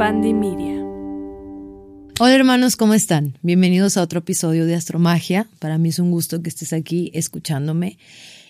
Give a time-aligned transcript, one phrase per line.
[0.00, 0.82] Pandemia.
[2.20, 3.36] Hola hermanos, ¿cómo están?
[3.42, 5.46] Bienvenidos a otro episodio de Astromagia.
[5.58, 7.98] Para mí es un gusto que estés aquí escuchándome.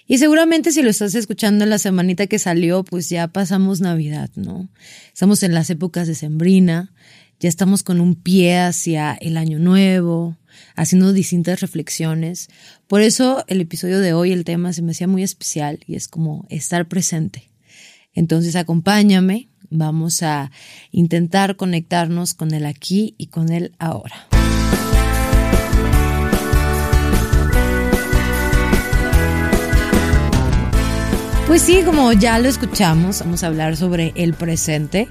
[0.06, 4.30] Y seguramente si lo estás escuchando en la semanita que salió, pues ya pasamos Navidad,
[4.36, 4.68] ¿no?
[5.12, 6.93] Estamos en las épocas de Sembrina,
[7.41, 10.37] ya estamos con un pie hacia el año nuevo,
[10.77, 12.48] haciendo distintas reflexiones.
[12.87, 16.07] Por eso el episodio de hoy, el tema se me hacía muy especial y es
[16.07, 17.50] como estar presente.
[18.14, 20.50] Entonces acompáñame, vamos a
[20.90, 24.29] intentar conectarnos con el aquí y con el ahora.
[31.46, 35.08] Pues sí, como ya lo escuchamos, vamos a hablar sobre el presente.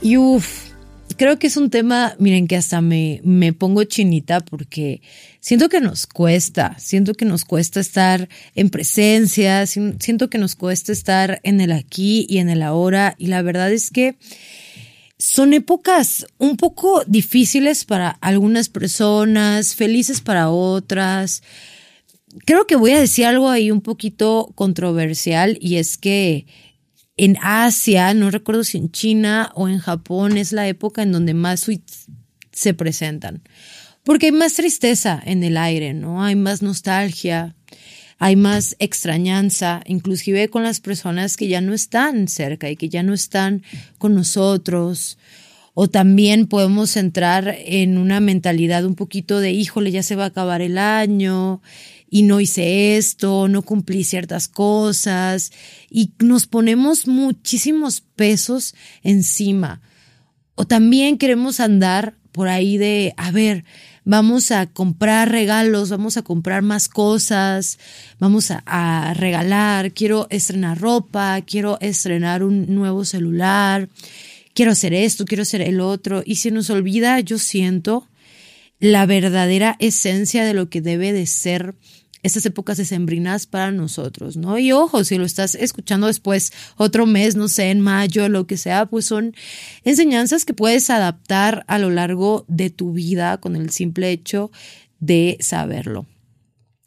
[0.00, 0.69] Y uff,
[1.20, 5.02] creo que es un tema, miren, que hasta me, me pongo chinita porque
[5.38, 10.92] siento que nos cuesta, siento que nos cuesta estar en presencia, siento que nos cuesta
[10.92, 13.16] estar en el aquí y en el ahora.
[13.18, 14.16] Y la verdad es que
[15.18, 21.42] son épocas un poco difíciles para algunas personas, felices para otras.
[22.46, 26.46] Creo que voy a decir algo ahí un poquito controversial y es que
[27.24, 31.34] en Asia, no recuerdo si en China o en Japón, es la época en donde
[31.34, 32.06] más suites
[32.50, 33.42] se presentan.
[34.04, 36.24] Porque hay más tristeza en el aire, ¿no?
[36.24, 37.54] Hay más nostalgia,
[38.18, 43.02] hay más extrañanza, inclusive con las personas que ya no están cerca y que ya
[43.02, 43.64] no están
[43.98, 45.18] con nosotros.
[45.74, 50.28] O también podemos entrar en una mentalidad un poquito de, híjole, ya se va a
[50.28, 51.60] acabar el año
[52.10, 55.52] y no hice esto, no cumplí ciertas cosas
[55.88, 59.80] y nos ponemos muchísimos pesos encima.
[60.56, 63.64] O también queremos andar por ahí de, a ver,
[64.04, 67.78] vamos a comprar regalos, vamos a comprar más cosas,
[68.18, 73.88] vamos a, regalar, quiero estrenar ropa, quiero estrenar un nuevo celular,
[74.52, 76.22] quiero hacer esto, quiero hacer el otro.
[76.24, 78.08] Y se nos olvida, yo siento,
[78.80, 81.74] la verdadera esencia de lo que debe de ser
[82.22, 84.58] estas épocas decembrinas para nosotros, ¿no?
[84.58, 88.56] Y ojo, si lo estás escuchando después, otro mes, no sé, en mayo, lo que
[88.56, 89.34] sea, pues son
[89.84, 94.50] enseñanzas que puedes adaptar a lo largo de tu vida con el simple hecho
[94.98, 96.06] de saberlo.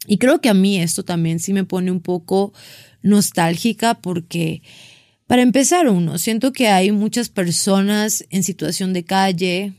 [0.06, 2.52] Y creo que a mí esto también sí me pone un poco
[3.02, 4.62] nostálgica porque,
[5.26, 9.72] para empezar, uno, siento que hay muchas personas en situación de calle,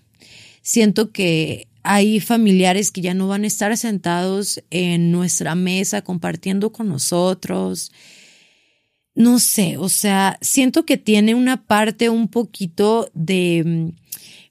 [0.62, 6.72] siento que hay familiares que ya no van a estar sentados en nuestra mesa compartiendo
[6.72, 7.92] con nosotros.
[9.14, 13.64] No sé, o sea, siento que tiene una parte un poquito de...
[13.66, 13.90] Mm,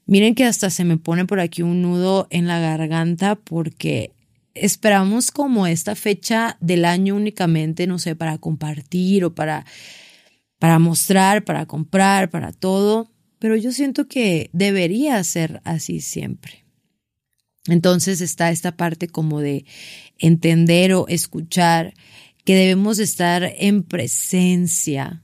[0.07, 4.11] miren que hasta se me pone por aquí un nudo en la garganta porque
[4.53, 9.65] esperamos como esta fecha del año únicamente, no sé, para compartir o para,
[10.57, 16.64] para mostrar, para comprar, para todo, pero yo siento que debería ser así siempre.
[17.67, 19.65] Entonces está esta parte como de
[20.19, 21.93] entender o escuchar
[22.43, 25.23] que debemos estar en presencia,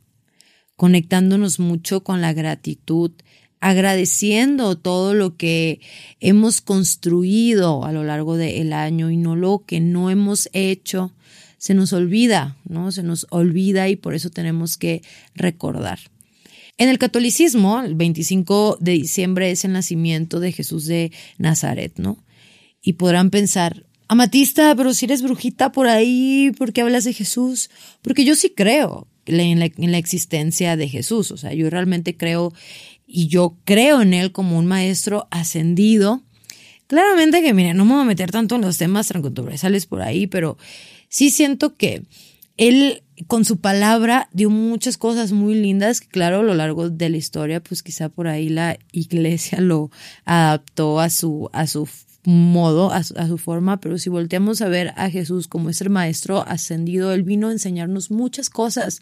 [0.75, 3.11] conectándonos mucho con la gratitud,
[3.59, 5.81] agradeciendo todo lo que
[6.19, 11.13] hemos construido a lo largo del año y no lo que no hemos hecho.
[11.59, 12.91] Se nos olvida, ¿no?
[12.91, 15.03] Se nos olvida y por eso tenemos que
[15.35, 15.99] recordar.
[16.79, 22.17] En el catolicismo, el 25 de diciembre es el nacimiento de Jesús de Nazaret, ¿no?
[22.81, 27.69] Y podrán pensar, Amatista, pero si eres brujita por ahí, ¿por qué hablas de Jesús?
[28.01, 32.17] Porque yo sí creo en la, en la existencia de Jesús, o sea, yo realmente
[32.17, 32.53] creo
[33.07, 36.23] y yo creo en él como un maestro ascendido.
[36.87, 40.27] Claramente que, mire, no me voy a meter tanto en los temas controversiales por ahí,
[40.27, 40.57] pero
[41.07, 42.03] sí siento que
[42.57, 47.09] él con su palabra dio muchas cosas muy lindas que claro a lo largo de
[47.09, 49.91] la historia pues quizá por ahí la iglesia lo
[50.25, 51.87] adaptó a su a su
[52.23, 57.13] modo, a, su forma, pero si volteamos a ver a Jesús como ese maestro ascendido,
[57.13, 59.01] él vino a enseñarnos muchas cosas.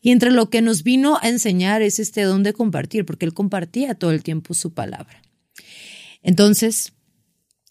[0.00, 3.34] Y entre lo que nos vino a enseñar es este don de compartir, porque él
[3.34, 5.22] compartía todo el tiempo su palabra.
[6.22, 6.92] Entonces,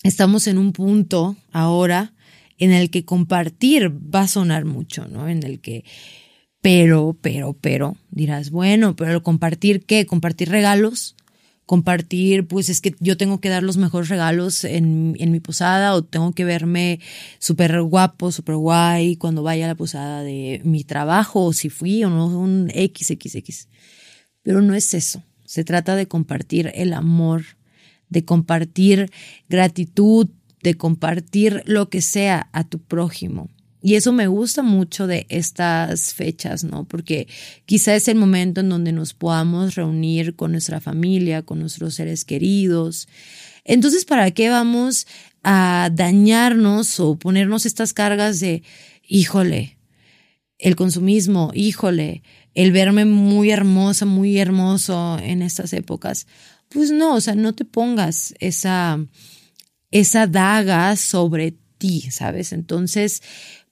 [0.03, 2.13] estamos en un punto ahora
[2.57, 5.29] en el que compartir va a sonar mucho, ¿no?
[5.29, 5.85] En el que,
[6.61, 10.05] pero, pero, pero, dirás, bueno, pero compartir qué?
[10.05, 11.15] Compartir regalos,
[11.69, 15.93] compartir, pues es que yo tengo que dar los mejores regalos en, en mi posada
[15.93, 16.99] o tengo que verme
[17.37, 22.03] súper guapo, súper guay cuando vaya a la posada de mi trabajo o si fui
[22.03, 23.67] o no, un XXX.
[24.41, 25.21] Pero no es eso.
[25.45, 27.43] Se trata de compartir el amor,
[28.09, 29.11] de compartir
[29.47, 30.27] gratitud,
[30.63, 33.47] de compartir lo que sea a tu prójimo.
[33.81, 36.83] Y eso me gusta mucho de estas fechas, ¿no?
[36.85, 37.27] Porque
[37.65, 42.25] quizá es el momento en donde nos podamos reunir con nuestra familia, con nuestros seres
[42.25, 43.07] queridos.
[43.63, 45.07] Entonces, ¿para qué vamos
[45.43, 48.63] a dañarnos o ponernos estas cargas de,
[49.07, 49.77] híjole,
[50.57, 52.21] el consumismo, híjole,
[52.55, 56.27] el verme muy hermosa, muy hermoso en estas épocas?
[56.67, 58.99] Pues no, o sea, no te pongas esa,
[59.89, 62.53] esa daga sobre ti, ¿sabes?
[62.53, 63.23] Entonces,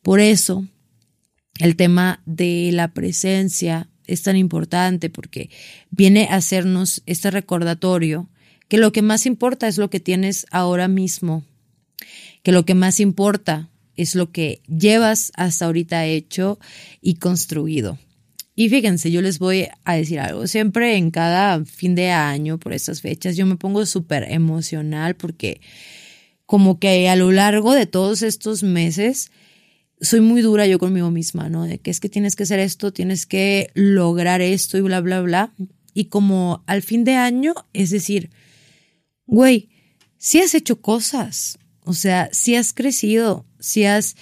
[0.08, 0.66] por eso
[1.60, 5.50] el tema de la presencia es tan importante porque
[5.90, 8.30] viene a hacernos este recordatorio
[8.70, 11.44] que lo que más importa es lo que tienes ahora mismo,
[12.42, 16.58] que lo que más importa es lo que llevas hasta ahorita hecho
[17.02, 18.00] y construido.
[18.56, 22.72] Y fíjense, yo les voy a decir algo, siempre en cada fin de año, por
[22.72, 25.60] estas fechas, yo me pongo súper emocional porque
[26.46, 29.32] como que a lo largo de todos estos meses,
[30.00, 31.64] soy muy dura yo conmigo misma, ¿no?
[31.66, 35.22] De que es que tienes que hacer esto, tienes que lograr esto y bla, bla,
[35.22, 35.54] bla.
[35.94, 38.30] Y como al fin de año, es decir,
[39.26, 39.70] güey,
[40.18, 44.16] si has hecho cosas, o sea, si has crecido, si has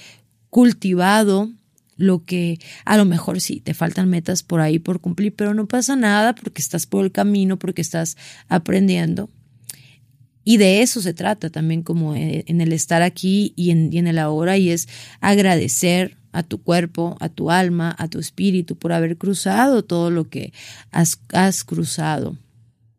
[0.50, 1.52] cultivado
[1.98, 5.68] lo que a lo mejor sí, te faltan metas por ahí por cumplir, pero no
[5.68, 8.18] pasa nada porque estás por el camino, porque estás
[8.48, 9.30] aprendiendo.
[10.48, 14.20] Y de eso se trata también como eh, en el estar aquí y en, el
[14.20, 14.88] ahora y es
[15.20, 20.30] agradecer a tu cuerpo, a tu alma, a tu espíritu por haber cruzado todo lo
[20.30, 20.54] que
[20.92, 22.38] has, has cruzado.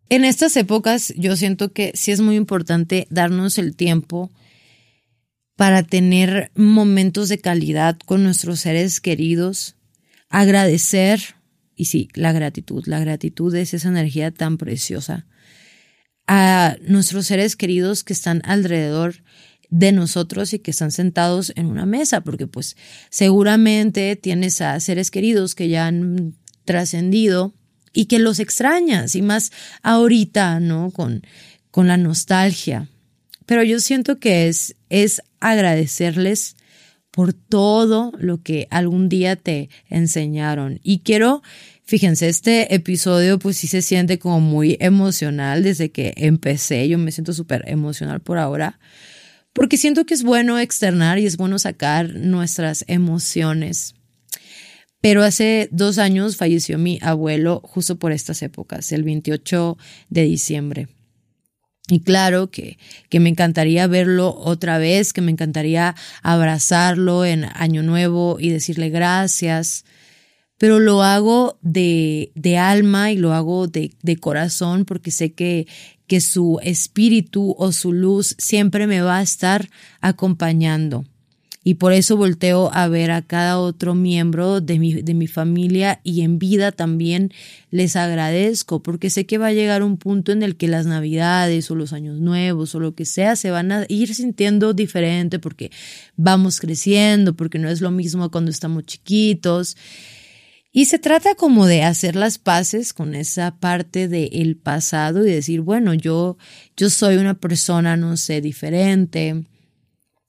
[0.09, 4.33] En estas épocas yo siento que sí es muy importante darnos el tiempo
[5.55, 9.77] para tener momentos de calidad con nuestros seres queridos,
[10.29, 11.21] agradecer,
[11.77, 15.27] y sí, la gratitud, la gratitud es esa energía tan preciosa
[16.27, 19.23] a nuestros seres queridos que están alrededor
[19.71, 22.77] de nosotros y que están sentados en una mesa, porque pues
[23.11, 26.35] seguramente tienes a seres queridos que ya han
[26.65, 27.55] trascendido
[27.93, 29.53] y que los extrañas y más
[29.83, 30.91] ahorita, ¿no?
[30.91, 31.23] Con,
[31.71, 32.89] con la nostalgia.
[33.47, 36.57] Pero yo siento que es, es agradecerles
[37.11, 40.81] por todo lo que algún día te enseñaron.
[40.83, 41.43] Y quiero
[41.89, 46.89] Fíjense, este episodio pues sí se siente como muy emocional desde que empecé.
[46.89, 48.81] Yo me siento súper emocional por ahora
[49.53, 53.95] porque siento que es bueno externar y es bueno sacar nuestras emociones.
[55.01, 59.79] Pero hace dos años falleció mi abuelo justo por estas épocas, el 28
[60.11, 60.89] de diciembre.
[61.89, 62.79] Y claro que,
[63.09, 68.91] que me encantaría verlo otra vez, que me encantaría abrazarlo en Año Nuevo y decirle
[68.91, 69.85] gracias
[70.59, 75.67] pero lo hago de, de alma y lo hago de, de corazón porque sé que,
[76.07, 79.69] que su espíritu o su luz siempre me va a estar
[80.01, 81.05] acompañando.
[81.67, 86.01] Y por eso volteo a ver a cada otro miembro de mi, de mi familia
[86.05, 87.33] y en vida también
[87.73, 91.69] les agradezco porque sé que va a llegar un punto en el que las navidades
[91.69, 95.73] o los años nuevos o lo que sea se van a ir sintiendo diferente porque
[96.17, 99.77] vamos creciendo, porque no es lo mismo cuando estamos chiquitos.
[100.77, 105.63] Y se trata como de hacer las paces con esa parte del pasado y decir,
[105.63, 106.37] bueno, yo,
[106.77, 109.47] yo soy una persona, no sé, diferente,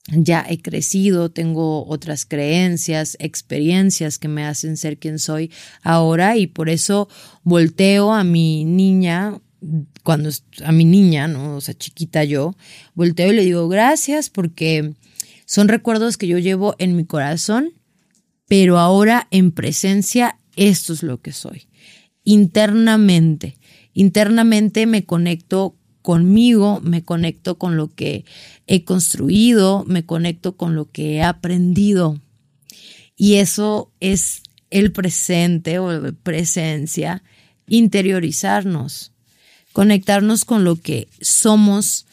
[0.07, 5.51] ya he crecido, tengo otras creencias, experiencias que me hacen ser quien soy
[5.83, 7.09] ahora y por eso
[7.43, 9.41] volteo a mi niña
[10.03, 10.29] cuando
[10.63, 11.57] a mi niña, ¿no?
[11.57, 12.55] O sea, chiquita yo,
[12.95, 14.93] volteo y le digo gracias porque
[15.45, 17.73] son recuerdos que yo llevo en mi corazón
[18.47, 21.67] pero ahora en presencia esto es lo que soy.
[22.23, 23.57] Internamente,
[23.93, 28.25] internamente me conecto conmigo, me conecto con lo que
[28.65, 32.19] he construido, me conecto con lo que he aprendido.
[33.15, 37.23] Y eso es el presente o presencia,
[37.67, 39.11] interiorizarnos,
[39.73, 42.05] conectarnos con lo que somos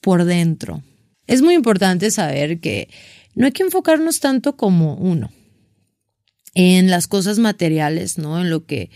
[0.00, 0.82] por dentro.
[1.26, 2.88] Es muy importante saber que
[3.34, 5.30] no hay que enfocarnos tanto como uno
[6.56, 8.40] en las cosas materiales, ¿no?
[8.40, 8.90] En lo que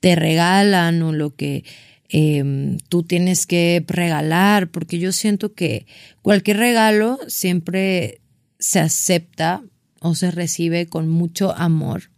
[0.00, 1.64] te regalan o lo que
[2.08, 5.86] em, tú tienes que regalar, porque yo siento que
[6.22, 8.22] cualquier regalo siempre
[8.58, 9.62] se acepta
[10.00, 12.10] o se recibe con mucho amor.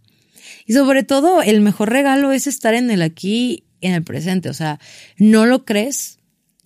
[0.66, 4.48] Y sobre todo, el mejor regalo es estar en el aquí, en el presente.
[4.50, 4.78] O sea,
[5.16, 6.15] no lo crees,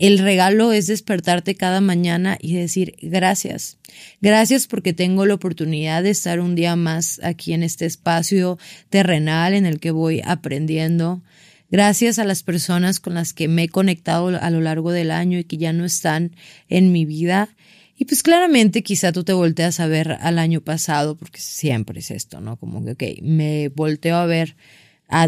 [0.00, 3.76] el regalo es despertarte cada mañana y decir gracias.
[4.23, 9.52] Gracias porque tengo la oportunidad de estar un día más aquí en este espacio terrenal
[9.52, 11.23] en el que voy aprendiendo.
[11.71, 15.38] Gracias a las personas con las que me he conectado a lo largo del año
[15.38, 16.35] y que ya no están
[16.71, 17.50] en mi vida.
[17.95, 22.11] Y pues claramente quizá tú te volteas a ver al año pasado, porque siempre es
[22.11, 22.57] esto, ¿no?
[22.57, 24.57] Como que, ok, me volteo a ver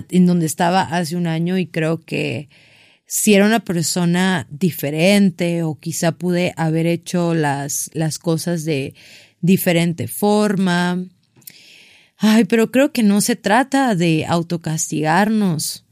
[0.08, 2.48] en donde estaba hace un año y creo que
[3.14, 8.94] si era una persona diferente o quizá pude haber hecho las, las cosas de
[9.42, 11.04] diferente forma.
[12.16, 15.84] Ay, pero creo que no se trata de autocastigarnos.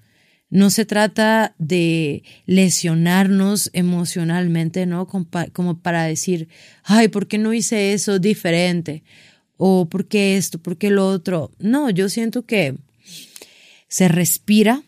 [0.49, 5.07] No se trata de lesionarnos emocionalmente, ¿no?
[5.07, 6.49] Como para decir,
[6.85, 9.03] ay, ¿por qué no hice eso diferente?
[9.59, 10.59] O ¿por qué esto?
[10.59, 11.51] ¿Por qué lo otro?
[11.59, 12.77] No, yo siento que
[13.89, 14.85] se respira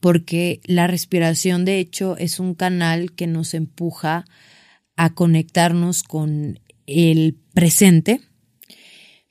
[0.00, 4.24] porque la respiración de hecho es un canal que nos empuja
[4.96, 8.20] a conectarnos con el presente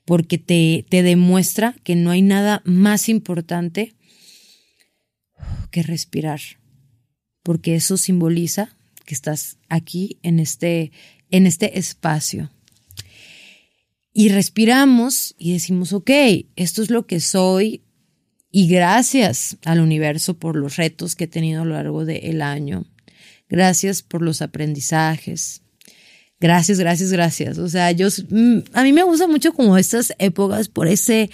[0.05, 3.93] porque te, te demuestra que no hay nada más importante
[5.69, 6.39] que respirar,
[7.43, 10.91] porque eso simboliza que estás aquí en este,
[11.29, 12.51] en este espacio.
[14.13, 16.09] Y respiramos y decimos, ok,
[16.55, 17.83] esto es lo que soy
[18.51, 22.85] y gracias al universo por los retos que he tenido a lo largo del año.
[23.49, 25.61] Gracias por los aprendizajes.
[26.39, 27.57] Gracias, gracias, gracias.
[27.57, 31.29] O sea, yo, mm, a mí me gusta mucho como estas épocas por ese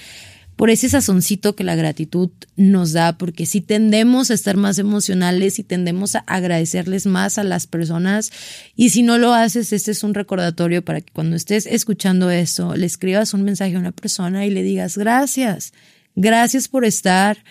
[0.56, 5.58] por ese sazoncito que la gratitud nos da, porque si tendemos a estar más emocionales
[5.60, 8.32] y tendemos a agradecerles más a las personas,
[8.76, 12.76] y si no lo haces, este es un recordatorio para que cuando estés escuchando esto,
[12.76, 15.74] le escribas un mensaje a una persona y le digas gracias,
[16.16, 17.44] gracias por estar,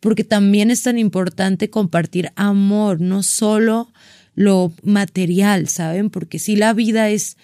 [0.00, 3.92] porque también es tan importante compartir amor, no solo
[4.34, 6.10] lo material, ¿saben?
[6.10, 7.36] Porque si la vida es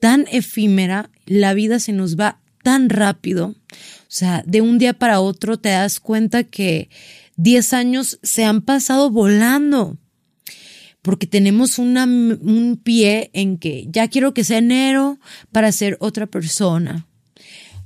[0.00, 3.54] tan efímera, la vida se nos va tan rápido.
[3.72, 6.90] O sea, de un día para otro te das cuenta que
[7.36, 9.96] 10 años se han pasado volando.
[11.00, 15.18] Porque tenemos un pie en que ya quiero que sea enero
[15.50, 17.08] para ser otra persona.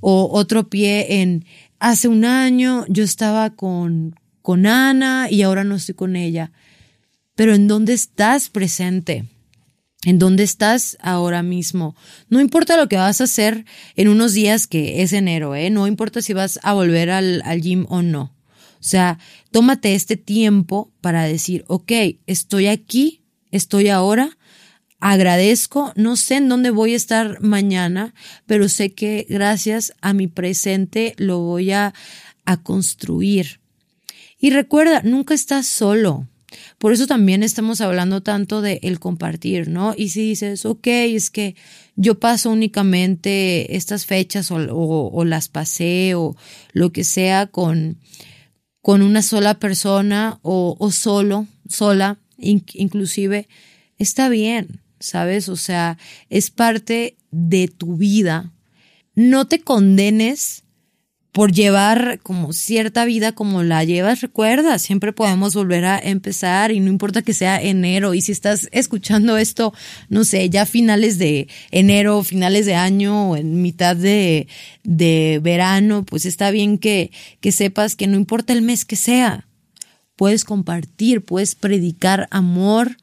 [0.01, 1.45] O otro pie en
[1.79, 6.51] hace un año yo estaba con, con Ana y ahora no estoy con ella.
[7.35, 9.25] Pero ¿en dónde estás presente?
[10.05, 11.95] en dónde estás ahora mismo.
[12.29, 13.65] No importa lo que vas a hacer
[13.95, 15.69] en unos días que es enero, ¿eh?
[15.69, 18.33] No importa si vas a volver al, al gym o no.
[18.79, 19.19] O sea,
[19.51, 21.91] tómate este tiempo para decir, ok,
[22.25, 24.36] estoy aquí, estoy ahora,
[24.99, 28.13] agradezco, no sé en dónde voy a estar mañana,
[28.45, 31.93] pero sé que gracias a mi presente lo voy a,
[32.45, 33.59] a construir.
[34.39, 36.27] Y recuerda, nunca estás solo.
[36.77, 39.93] Por eso también estamos hablando tanto de compartir, ¿no?
[39.97, 41.55] Y si dices, ok, es que
[41.95, 46.35] yo paso únicamente estas fechas o, las pasé o
[46.71, 47.97] lo que sea con,
[48.81, 53.47] con una sola persona o, solo, sola, inclusive,
[53.97, 55.49] está bien, ¿sabes?
[55.49, 55.97] O sea,
[56.29, 58.51] es parte de tu vida.
[59.15, 60.63] No te condenes
[61.37, 66.79] por llevar como cierta vida como la llevas, recuerda, siempre podemos volver a empezar y
[66.79, 68.15] no importa que sea enero.
[68.15, 69.71] Y si estás escuchando esto,
[70.09, 74.47] no sé, ya finales de enero, finales de año en mitad de,
[74.83, 79.47] de verano, pues está bien que, que sepas que no importa el mes que sea,
[80.15, 82.97] puedes compartir, puedes predicar amor,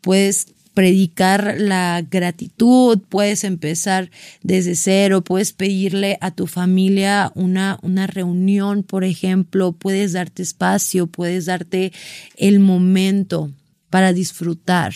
[0.00, 4.12] puedes predicar la gratitud, puedes empezar
[4.44, 11.08] desde cero, puedes pedirle a tu familia una, una reunión, por ejemplo, puedes darte espacio,
[11.08, 11.92] puedes darte
[12.36, 13.50] el momento
[13.90, 14.94] para disfrutar.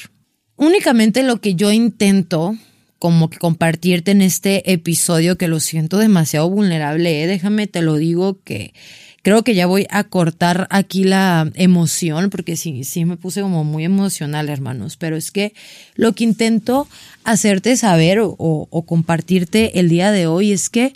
[0.55, 2.57] Únicamente lo que yo intento
[3.01, 7.27] como que compartirte en este episodio que lo siento demasiado vulnerable, ¿eh?
[7.27, 8.73] déjame te lo digo que
[9.23, 13.63] Creo que ya voy a cortar aquí la emoción, porque sí, sí me puse como
[13.63, 15.55] muy emocional, hermanos, pero es que
[15.95, 16.89] lo que intento
[17.23, 20.93] hacerte saber o, o compartirte el día de hoy es que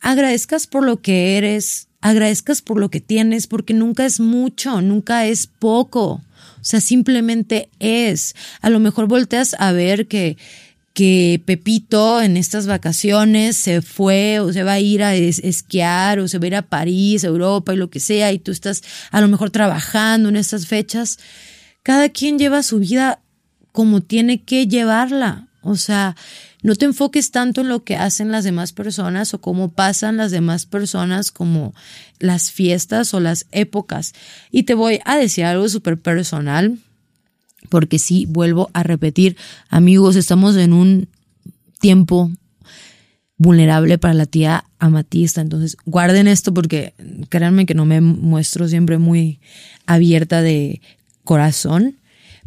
[0.00, 5.26] agradezcas por lo que eres, agradezcas por lo que tienes, porque nunca es mucho, nunca
[5.26, 6.22] es poco.
[6.66, 8.34] O sea, simplemente es.
[8.60, 10.36] A lo mejor volteas a ver que
[10.96, 16.26] que Pepito en estas vacaciones se fue o se va a ir a esquiar o
[16.26, 19.20] se va a ir a París, Europa y lo que sea, y tú estás a
[19.20, 21.18] lo mejor trabajando en estas fechas,
[21.82, 23.20] cada quien lleva su vida
[23.72, 25.48] como tiene que llevarla.
[25.60, 26.16] O sea,
[26.62, 30.30] no te enfoques tanto en lo que hacen las demás personas o cómo pasan las
[30.30, 31.74] demás personas como
[32.20, 34.14] las fiestas o las épocas.
[34.50, 36.78] Y te voy a decir algo súper personal
[37.68, 39.36] porque sí, vuelvo a repetir,
[39.68, 41.08] amigos, estamos en un
[41.80, 42.30] tiempo
[43.38, 45.40] vulnerable para la tía amatista.
[45.40, 46.94] Entonces, guarden esto porque
[47.28, 49.40] créanme que no me muestro siempre muy
[49.86, 50.80] abierta de
[51.24, 51.96] corazón,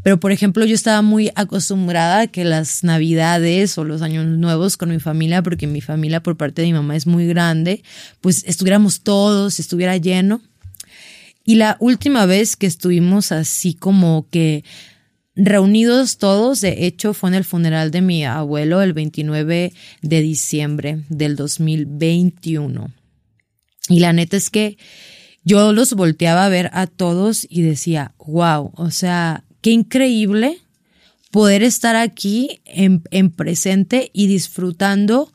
[0.02, 4.78] Pero, por ejemplo, yo estaba muy acostumbrada a que las navidades o los años nuevos
[4.78, 7.84] con mi familia, porque mi familia por parte de mi mamá es muy grande,
[8.22, 10.42] pues estuviéramos todos, estuviera lleno.
[11.44, 14.64] Y la última vez que estuvimos así como que
[15.40, 21.04] reunidos todos, de hecho, fue en el funeral de mi abuelo el 29 de diciembre
[21.10, 22.92] del 2021.
[23.88, 24.78] Y la neta es que
[25.44, 30.58] yo los volteaba a ver a todos y decía, wow, o sea, qué increíble
[31.32, 35.32] poder estar aquí en, presente y disfrutando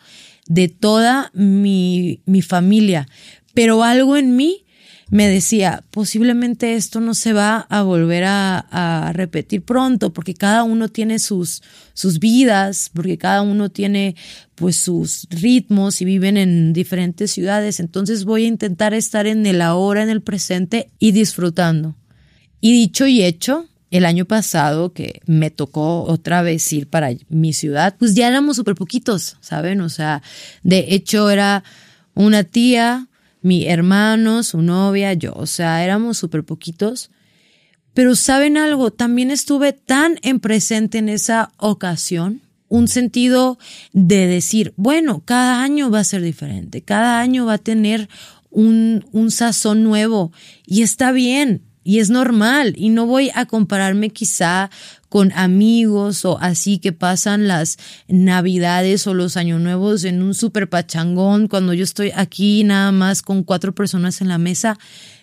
[0.46, 3.08] de toda mi, mi familia.
[3.54, 4.63] Pero algo en mí
[5.10, 10.88] me decía, posiblemente esto no se va a volver a, repetir pronto, porque cada uno
[10.88, 14.16] tiene sus, sus vidas, porque cada uno tiene
[14.54, 17.80] pues sus ritmos y viven en diferentes ciudades.
[17.80, 21.96] Entonces voy a intentar estar en el ahora, en el presente y disfrutando.
[22.60, 27.52] Y dicho y hecho, el año pasado que me tocó otra vez ir para mi
[27.52, 29.80] ciudad, pues ya éramos súper poquitos, ¿saben?
[29.82, 30.22] O sea,
[30.64, 31.62] de hecho era
[32.14, 33.08] una tía,
[33.44, 37.10] mi hermano, su novia, yo, o sea, éramos súper poquitos.
[37.92, 43.58] Pero saben algo, también estuve tan en presente en esa ocasión, un sentido
[43.92, 48.08] de decir, bueno, cada año va a ser diferente, cada año va a tener
[48.50, 50.32] un, un sazón nuevo
[50.64, 54.70] y está bien, y es normal y no voy a compararme quizá
[55.14, 57.78] con amigos o así que pasan las
[58.08, 63.22] navidades o los años nuevos en un super pachangón cuando yo estoy aquí nada más
[63.22, 64.76] con cuatro personas en la mesa.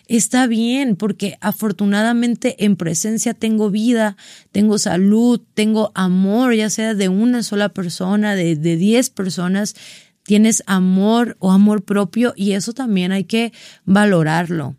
[0.08, 4.16] Está bien porque afortunadamente en presencia tengo vida,
[4.50, 9.74] tengo salud, tengo amor, ya sea de una sola persona, de, de diez personas,
[10.22, 13.52] tienes amor o amor propio y eso también hay que
[13.84, 14.74] valorarlo.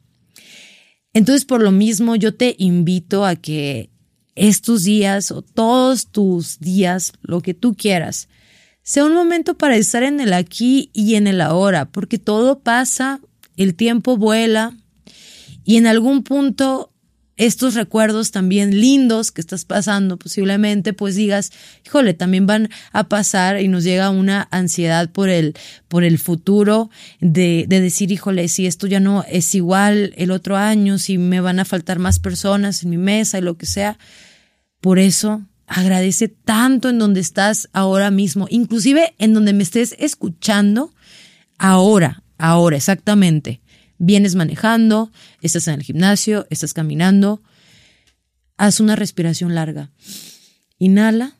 [1.13, 3.92] Entonces, por lo mismo, yo te invito a que
[4.35, 8.29] estos días o todos tus días, lo que tú quieras,
[8.81, 13.19] sea un momento para estar en el aquí y en el ahora, porque todo pasa,
[13.57, 14.75] el tiempo vuela
[15.63, 16.92] y en algún punto
[17.35, 21.51] estos recuerdos también lindos que estás pasando posiblemente, pues digas,
[21.85, 25.55] híjole, también van a pasar y nos llega una ansiedad por el,
[25.87, 30.57] por el futuro de, de decir, híjole, si esto ya no es igual el otro
[30.57, 33.97] año, si me van a faltar más personas en mi mesa y lo que sea.
[34.79, 40.93] Por eso agradece tanto en donde estás ahora mismo, inclusive en donde me estés escuchando
[41.57, 43.62] ahora, ahora, exactamente
[44.05, 45.11] vienes manejando,
[45.41, 47.41] estás en el gimnasio, estás caminando,
[48.57, 49.91] haz una respiración larga.
[50.77, 51.37] Inhala,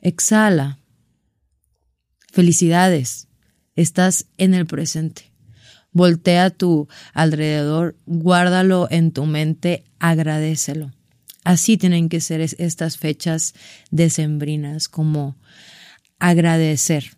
[0.00, 0.78] exhala.
[2.30, 3.26] Felicidades,
[3.74, 5.32] estás en el presente.
[5.90, 10.92] Voltea tu alrededor, guárdalo en tu mente, agradecelo.
[11.44, 13.54] Así tienen que ser estas fechas
[13.90, 15.36] decembrinas, como
[16.20, 17.16] agradecer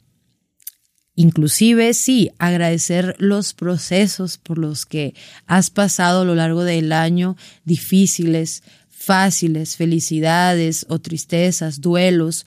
[1.16, 5.14] Inclusive, sí, agradecer los procesos por los que
[5.46, 12.46] has pasado a lo largo del año, difíciles, fáciles, felicidades o tristezas, duelos,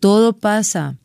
[0.00, 0.96] todo pasa.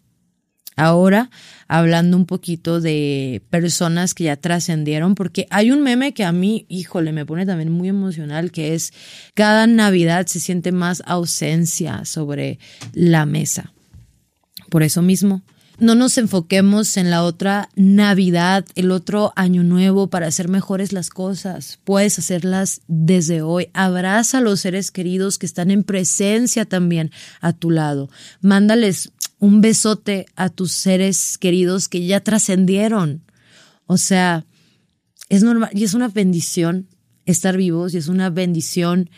[0.76, 1.30] Ahora,
[1.68, 6.66] hablando un poquito de personas que ya trascendieron, porque hay un meme que a mí,
[6.68, 8.92] híjole, me pone también muy emocional, que es
[9.34, 12.60] cada Navidad se siente más ausencia sobre
[12.94, 13.74] la mesa.
[14.70, 15.44] Por eso mismo,
[15.84, 21.10] no nos enfoquemos en la otra Navidad, el otro año nuevo para hacer mejores las
[21.10, 21.80] cosas.
[21.84, 23.68] Puedes hacerlas desde hoy.
[23.74, 28.10] Abraza a los seres queridos que están en presencia también a tu lado.
[28.42, 33.24] Mándales un besote a tus seres queridos que ya trascendieron.
[33.86, 34.46] O sea,
[35.28, 36.88] es normal y es una bendición
[37.26, 39.10] estar vivos y es una bendición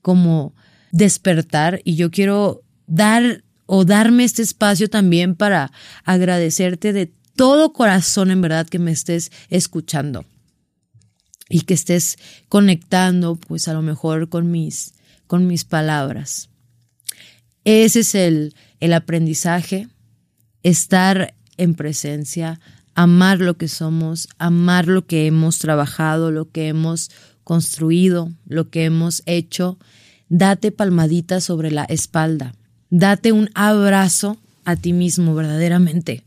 [0.00, 0.54] como
[0.90, 5.72] despertar y yo quiero dar o darme este espacio también para
[6.04, 10.24] agradecerte de todo corazón en verdad que me estés escuchando
[11.48, 12.16] y que estés
[12.48, 14.94] conectando pues a lo mejor con mis
[15.26, 16.50] con mis palabras.
[17.64, 19.88] Ese es el, el aprendizaje,
[20.62, 22.60] estar en presencia,
[22.94, 27.10] amar lo que somos, amar lo que hemos trabajado, lo que hemos
[27.42, 29.78] construido, lo que hemos hecho.
[30.28, 32.54] Date palmaditas sobre la espalda
[32.94, 36.22] date un abrazo a ti mismo verdaderamente,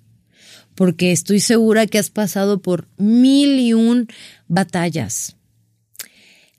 [0.75, 4.07] porque estoy segura que has pasado por mil y un
[4.49, 5.37] batallas.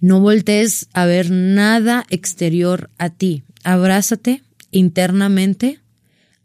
[0.00, 3.42] No voltees a ver nada exterior a ti.
[3.64, 5.80] Abrázate internamente,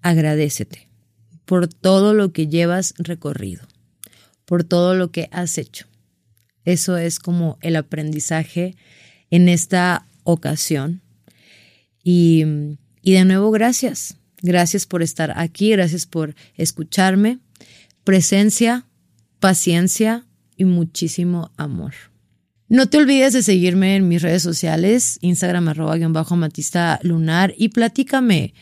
[0.02, 0.90] agradecete
[1.46, 3.66] por todo lo que llevas recorrido,
[4.44, 5.86] por todo lo que has hecho.
[6.66, 8.76] Eso es como el aprendizaje
[9.30, 11.02] en esta ocasión
[12.04, 12.44] Y,
[13.04, 14.16] y de nuevo, gracias.
[14.42, 17.40] Gracias por estar aquí, gracias por escucharme.
[18.04, 18.86] Presencia,
[19.40, 20.26] paciencia
[20.58, 21.94] y muchísimo amor.
[22.70, 27.54] No te olvides de seguirme en mis redes sociales, Instagram arroba guion bajo matista lunar
[27.58, 28.54] y platícame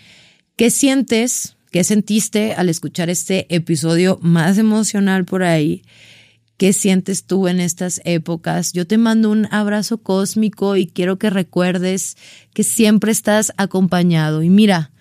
[0.55, 5.83] qué sientes, qué sentiste al escuchar este episodio más emocional por ahí.
[6.61, 8.71] ¿Qué sientes tú en estas épocas?
[8.71, 12.17] Yo te mando un abrazo cósmico y quiero que recuerdes
[12.53, 14.43] que siempre estás acompañado.
[14.43, 14.91] Y mira,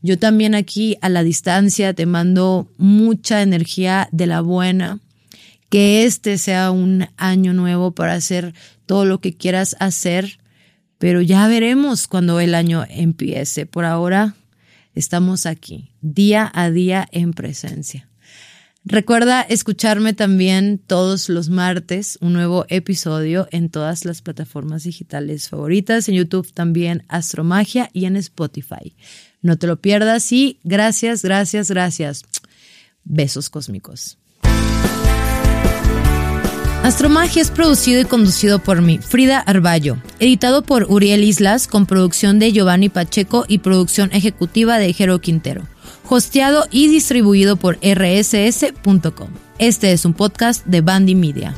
[0.00, 5.00] yo también aquí a la distancia te mando mucha energía de la buena
[5.70, 8.54] que este sea un año nuevo para hacer
[8.86, 10.38] todo lo que quieras hacer,
[10.98, 13.66] pero ya veremos cuando el año empiece.
[13.66, 14.36] Por ahora
[14.94, 18.07] estamos aquí, día a día en presencia.
[18.90, 26.08] Recuerda escucharme también todos los martes, un nuevo episodio en todas las plataformas digitales favoritas,
[26.08, 28.96] en YouTube también Astromagia y en Spotify.
[29.42, 32.22] No te lo pierdas y gracias, gracias, gracias.
[33.04, 34.16] Besos cósmicos.
[36.82, 42.38] Astromagia es producido y conducido por mí, Frida Arballo, editado por Uriel Islas con producción
[42.38, 45.68] de Giovanni Pacheco y producción ejecutiva de Jero Quintero,
[46.08, 49.28] hosteado y distribuido por rss.com.
[49.58, 51.54] Este es un podcast de Bandy Media.